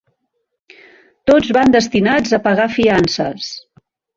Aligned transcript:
Tots 1.31 1.51
van 1.59 1.75
destinats 1.77 2.35
a 2.39 2.43
pagar 2.49 2.69
fiances. 2.81 3.53